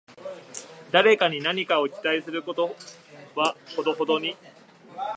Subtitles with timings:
[0.91, 2.75] 誰かに何かを期待すること
[3.35, 4.35] はほどほどに